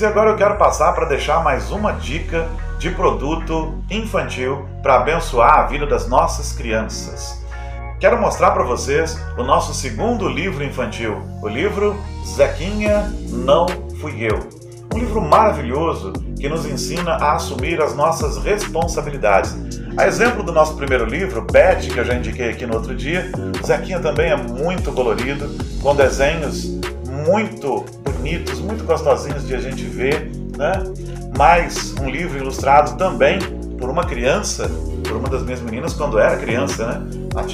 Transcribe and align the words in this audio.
e 0.00 0.06
agora 0.06 0.30
eu 0.30 0.36
quero 0.36 0.56
passar 0.56 0.92
para 0.92 1.04
deixar 1.04 1.42
mais 1.44 1.70
uma 1.70 1.92
dica 1.92 2.48
de 2.78 2.90
produto 2.90 3.74
infantil 3.88 4.66
para 4.82 4.96
abençoar 4.96 5.60
a 5.60 5.66
vida 5.66 5.86
das 5.86 6.08
nossas 6.08 6.52
crianças. 6.52 7.40
Quero 8.00 8.20
mostrar 8.20 8.50
para 8.50 8.64
vocês 8.64 9.16
o 9.38 9.44
nosso 9.44 9.72
segundo 9.72 10.28
livro 10.28 10.64
infantil, 10.64 11.22
o 11.40 11.48
livro 11.48 11.96
Zequinha 12.26 13.12
Não 13.28 13.66
Fui 14.00 14.16
Eu. 14.18 14.48
Um 14.92 14.98
livro 14.98 15.20
maravilhoso 15.20 16.12
que 16.38 16.48
nos 16.48 16.66
ensina 16.66 17.12
a 17.12 17.34
assumir 17.34 17.80
as 17.80 17.94
nossas 17.94 18.36
responsabilidades. 18.38 19.56
A 19.96 20.06
exemplo 20.06 20.42
do 20.42 20.50
nosso 20.50 20.76
primeiro 20.76 21.04
livro, 21.04 21.42
Beth, 21.42 21.88
que 21.92 21.98
eu 21.98 22.04
já 22.04 22.14
indiquei 22.14 22.50
aqui 22.50 22.66
no 22.66 22.74
outro 22.74 22.94
dia, 22.96 23.30
Zequinha 23.64 24.00
também 24.00 24.30
é 24.30 24.36
muito 24.36 24.90
colorido, 24.92 25.48
com 25.80 25.94
desenhos 25.94 26.64
muito 27.26 27.84
bonitos, 28.24 28.58
muito 28.58 28.84
gostosinhos 28.84 29.46
de 29.46 29.54
a 29.54 29.60
gente 29.60 29.84
ver, 29.84 30.32
né? 30.56 30.72
Mais 31.36 31.94
um 32.00 32.08
livro 32.08 32.38
ilustrado 32.38 32.96
também 32.96 33.38
por 33.78 33.90
uma 33.90 34.02
criança, 34.02 34.66
por 35.06 35.18
uma 35.18 35.28
das 35.28 35.42
minhas 35.42 35.60
meninas 35.60 35.92
quando 35.92 36.18
era 36.18 36.38
criança, 36.38 36.86
né? 36.86 37.06
A. 37.36 37.44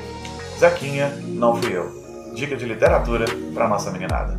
Zequinha, 0.58 1.08
não 1.26 1.54
fui 1.56 1.76
eu. 1.76 1.98
Dica 2.34 2.56
de 2.56 2.64
literatura 2.64 3.26
para 3.54 3.68
nossa 3.68 3.90
meninada. 3.90 4.38